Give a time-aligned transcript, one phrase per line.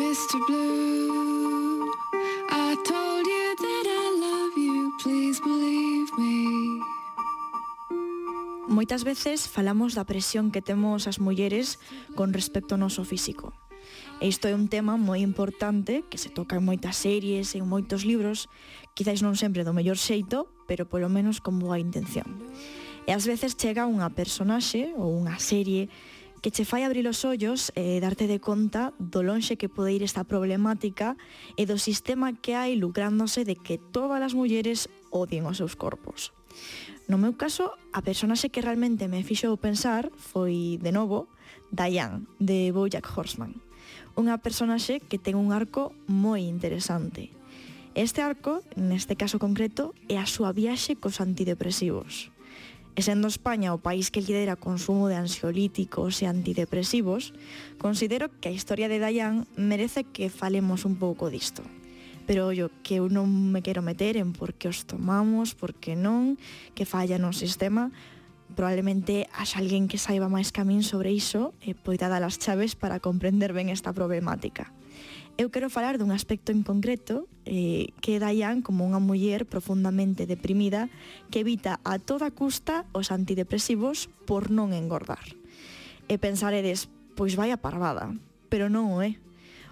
[0.00, 0.40] Mr.
[0.46, 1.92] Blue,
[2.48, 6.80] I told you that I love you, please believe me.
[8.66, 11.76] Moitas veces falamos da presión que temos as mulleres
[12.16, 13.52] con respecto ao noso físico.
[14.24, 18.08] E isto é un tema moi importante que se toca en moitas series, en moitos
[18.08, 18.48] libros,
[18.96, 22.40] quizáis non sempre do mellor xeito, pero polo menos con boa intención.
[23.04, 25.92] E ás veces chega unha personaxe ou unha serie
[26.40, 30.02] que che fai abrir os ollos e darte de conta do lonxe que pode ir
[30.02, 31.20] esta problemática
[31.56, 36.32] e do sistema que hai lucrándose de que todas as mulleres odien os seus corpos.
[37.10, 41.28] No meu caso, a personaxe que realmente me fixou pensar foi, de novo,
[41.68, 43.60] Diane, de Bojack Horseman.
[44.16, 47.30] Unha personaxe que ten un arco moi interesante.
[47.92, 52.32] Este arco, neste caso concreto, é a súa viaxe cos antidepresivos.
[53.00, 57.32] E sendo España o país que lidera o consumo de ansiolíticos e antidepresivos,
[57.80, 61.64] considero que a historia de Dayan merece que falemos un pouco disto.
[62.28, 65.96] Pero ollo, que eu non me quero meter en por que os tomamos, por que
[65.96, 66.36] non,
[66.76, 67.88] que falla no sistema,
[68.54, 72.74] probablemente haxa alguén que saiba máis camín sobre iso e eh, poida dar as chaves
[72.74, 74.74] para comprender ben esta problemática.
[75.40, 80.92] Eu quero falar dun aspecto en concreto eh, que Dayan como unha muller profundamente deprimida
[81.32, 85.24] que evita a toda custa os antidepresivos por non engordar.
[86.10, 88.12] E pensaredes, pois vai a parvada,
[88.52, 89.16] pero non o é.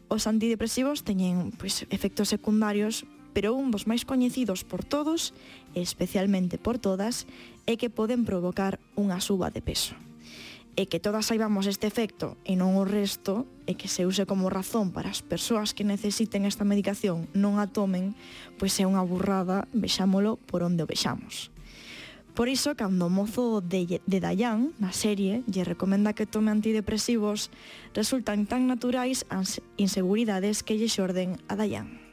[0.08, 5.34] Os antidepresivos teñen pois, efectos secundarios pero un dos máis coñecidos por todos,
[5.76, 7.28] e especialmente por todas,
[7.68, 9.92] é que poden provocar unha suba de peso.
[10.78, 14.46] E que todas saibamos este efecto e non o resto, e que se use como
[14.46, 18.14] razón para as persoas que necesiten esta medicación non a tomen,
[18.56, 21.50] pois é unha burrada, vexámolo por onde o vexamos.
[22.38, 27.50] Por iso, cando o mozo de, de Dayan, na serie, lle recomenda que tome antidepresivos,
[27.98, 32.07] resultan tan naturais as inseguridades que lle xorden a Dayan.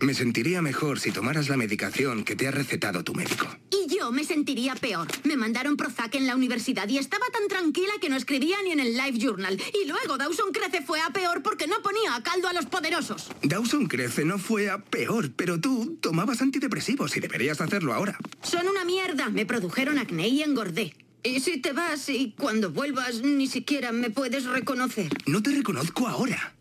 [0.00, 3.46] Me sentiría mejor si tomaras la medicación que te ha recetado tu médico.
[3.70, 5.06] Y yo me sentiría peor.
[5.22, 8.80] Me mandaron Prozac en la universidad y estaba tan tranquila que no escribía ni en
[8.80, 9.60] el Live Journal.
[9.72, 13.30] Y luego Dawson Crece fue a peor porque no ponía a caldo a los poderosos.
[13.42, 18.18] Dawson Crece no fue a peor, pero tú tomabas antidepresivos y deberías hacerlo ahora.
[18.42, 19.30] Son una mierda.
[19.30, 20.94] Me produjeron acné y engordé.
[21.22, 25.08] Y si te vas y cuando vuelvas ni siquiera me puedes reconocer.
[25.26, 26.54] No te reconozco ahora.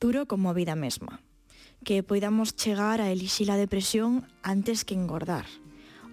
[0.00, 1.20] Duro como a vida mesma
[1.82, 5.48] que poidamos chegar a elixir a depresión antes que engordar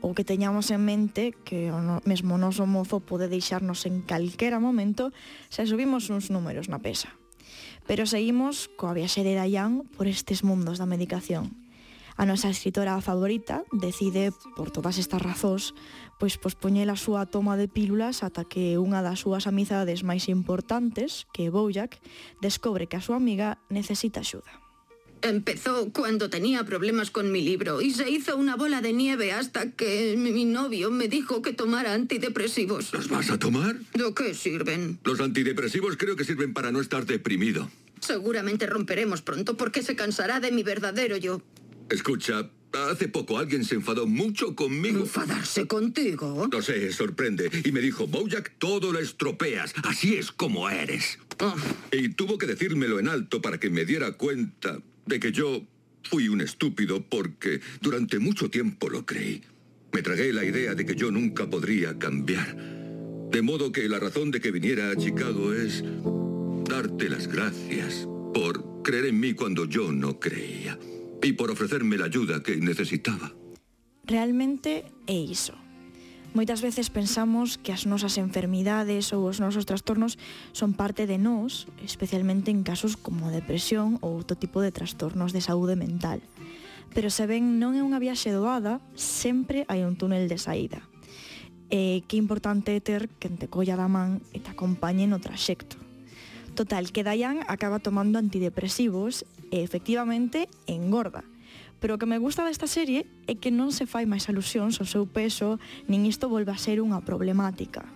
[0.01, 4.57] ou que teñamos en mente que o no, mesmo noso mozo pode deixarnos en calquera
[4.57, 5.13] momento
[5.53, 7.13] se subimos uns números na pesa.
[7.85, 11.53] Pero seguimos coa viaxerera Yang por estes mundos da medicación.
[12.17, 15.73] A nosa escritora favorita decide, por todas estas razóns,
[16.19, 21.29] pois pospoñer a súa toma de pílulas ata que unha das súas amizades máis importantes,
[21.33, 22.01] que é Bojack,
[22.41, 24.70] descobre que a súa amiga necesita axuda.
[25.23, 29.71] Empezó cuando tenía problemas con mi libro y se hizo una bola de nieve hasta
[29.71, 32.91] que mi novio me dijo que tomara antidepresivos.
[32.91, 33.77] ¿Los vas a tomar?
[33.93, 34.99] ¿De qué sirven?
[35.03, 37.69] Los antidepresivos creo que sirven para no estar deprimido.
[37.99, 41.41] Seguramente romperemos pronto porque se cansará de mi verdadero yo.
[41.91, 45.01] Escucha, hace poco alguien se enfadó mucho conmigo.
[45.01, 46.47] ¿Enfadarse contigo?
[46.51, 47.51] No sé, sorprende.
[47.63, 49.73] Y me dijo, Bojack, todo lo estropeas.
[49.83, 51.19] Así es como eres.
[51.39, 51.55] Oh.
[51.91, 55.61] Y tuvo que decírmelo en alto para que me diera cuenta de que yo
[56.03, 59.41] fui un estúpido porque durante mucho tiempo lo creí.
[59.93, 62.55] Me tragué la idea de que yo nunca podría cambiar.
[63.31, 65.83] De modo que la razón de que viniera a Chicago es
[66.65, 70.77] darte las gracias por creer en mí cuando yo no creía
[71.21, 73.33] y por ofrecerme la ayuda que necesitaba.
[74.05, 75.60] Realmente é iso.
[76.31, 80.15] Moitas veces pensamos que as nosas enfermidades ou os nosos trastornos
[80.55, 85.43] son parte de nós, especialmente en casos como depresión ou outro tipo de trastornos de
[85.43, 86.23] saúde mental.
[86.95, 90.87] Pero se ben non é unha viaxe doada, sempre hai un túnel de saída.
[91.67, 95.75] E que importante é ter quen te colla da man e te acompañe no traxecto.
[96.55, 101.27] Total, que Dayan acaba tomando antidepresivos e efectivamente engorda
[101.81, 104.85] pero o que me gusta desta serie é que non se fai máis alusións ao
[104.85, 105.57] seu peso,
[105.89, 107.89] nin isto volve a ser unha problemática.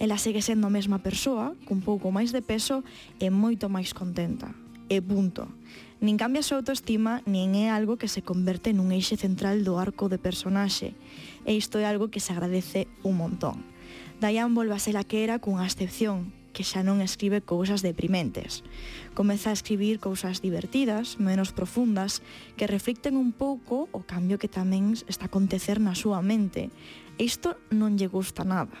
[0.00, 2.80] Ela segue sendo a mesma persoa, cun pouco máis de peso
[3.20, 4.56] e moito máis contenta.
[4.88, 5.52] E punto.
[6.00, 9.76] Nin cambia a súa autoestima, nin é algo que se converte nun eixe central do
[9.76, 10.96] arco de personaxe.
[11.44, 13.60] E isto é algo que se agradece un montón.
[14.16, 18.64] Diane volve a ser a que era cunha excepción, que xa non escribe cousas deprimentes.
[19.12, 22.24] Comeza a escribir cousas divertidas, menos profundas,
[22.56, 26.72] que reflicten un pouco o cambio que tamén está a acontecer na súa mente.
[27.20, 28.72] E isto non lle gusta nada.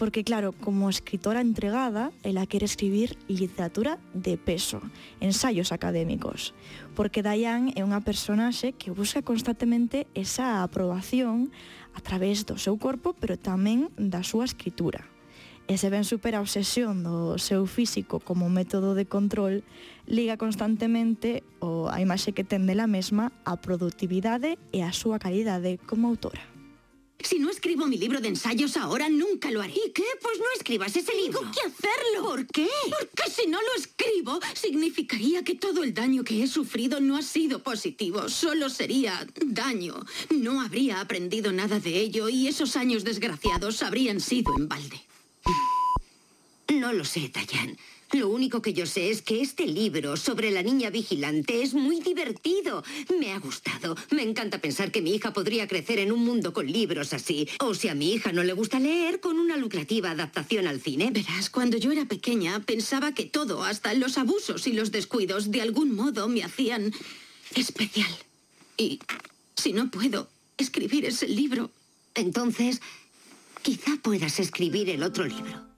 [0.00, 4.80] Porque claro, como escritora entregada, ela quere escribir literatura de peso,
[5.20, 6.56] ensaios académicos.
[6.96, 11.52] Porque Dayan é unha personaxe que busca constantemente esa aprobación
[11.92, 15.11] a través do seu corpo, pero tamén da súa escritura
[15.68, 19.62] e se ben supera a obsesión do seu físico como método de control,
[20.06, 25.78] liga constantemente o a imaxe que ten dela mesma a productividade e a súa calidade
[25.82, 26.52] como autora.
[27.22, 29.74] Si no escribo mi libro de ensayos ahora, nunca lo haré.
[29.74, 30.02] ¿Y qué?
[30.20, 31.38] Pues no escribas ese libro.
[31.38, 32.28] Tengo que hacerlo.
[32.28, 32.66] ¿Por qué?
[32.90, 37.22] Porque si no lo escribo, significaría que todo el daño que he sufrido no ha
[37.22, 38.28] sido positivo.
[38.28, 40.04] Solo sería daño.
[40.30, 45.00] No habría aprendido nada de ello y esos años desgraciados habrían sido en balde.
[46.68, 47.76] No lo sé, Dayan.
[48.12, 52.00] Lo único que yo sé es que este libro sobre la niña vigilante es muy
[52.00, 52.84] divertido.
[53.18, 53.96] Me ha gustado.
[54.10, 57.48] Me encanta pensar que mi hija podría crecer en un mundo con libros así.
[57.60, 61.10] O si a mi hija no le gusta leer, con una lucrativa adaptación al cine.
[61.10, 65.62] Verás, cuando yo era pequeña pensaba que todo, hasta los abusos y los descuidos, de
[65.62, 66.92] algún modo me hacían
[67.54, 68.10] especial.
[68.76, 68.98] Y
[69.56, 70.28] si no puedo
[70.58, 71.70] escribir ese libro,
[72.14, 72.82] Entonces,
[73.62, 75.70] Quizá puedas escribir el otro libro.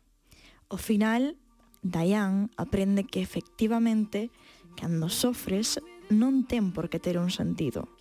[0.73, 1.37] Ao final,
[1.85, 4.33] Diane aprende que efectivamente
[4.75, 5.79] cando sofres
[6.09, 7.93] non ten por que ter un sentido.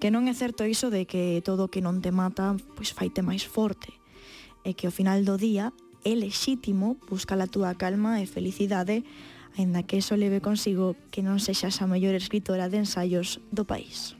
[0.00, 3.20] Que non é certo iso de que todo o que non te mata pois faite
[3.20, 3.92] máis forte.
[4.64, 5.76] E que ao final do día
[6.08, 9.04] é lexítimo buscar a túa calma e felicidade
[9.60, 14.17] aínda que eso leve consigo que non sexas a mellor escritora de ensaios do país.